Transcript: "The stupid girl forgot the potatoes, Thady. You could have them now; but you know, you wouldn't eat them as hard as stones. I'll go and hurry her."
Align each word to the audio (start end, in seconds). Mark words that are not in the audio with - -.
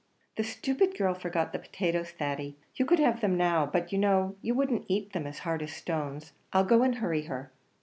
"The 0.35 0.43
stupid 0.43 0.97
girl 0.97 1.13
forgot 1.13 1.53
the 1.53 1.59
potatoes, 1.59 2.09
Thady. 2.09 2.57
You 2.73 2.85
could 2.87 2.97
have 2.97 3.21
them 3.21 3.37
now; 3.37 3.67
but 3.67 3.91
you 3.91 3.99
know, 3.99 4.35
you 4.41 4.55
wouldn't 4.55 4.85
eat 4.87 5.13
them 5.13 5.27
as 5.27 5.37
hard 5.45 5.61
as 5.61 5.73
stones. 5.73 6.33
I'll 6.51 6.65
go 6.65 6.81
and 6.81 6.95
hurry 6.95 7.25
her." 7.25 7.51